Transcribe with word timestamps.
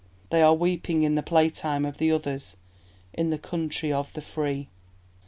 They 0.31 0.41
are 0.41 0.55
weeping 0.55 1.03
in 1.03 1.13
the 1.13 1.21
playtime 1.21 1.85
of 1.85 1.99
the 1.99 2.09
others, 2.11 2.57
In 3.13 3.29
the 3.29 3.37
country 3.37 3.93
of 3.93 4.11
the 4.13 4.21
free. 4.21 4.67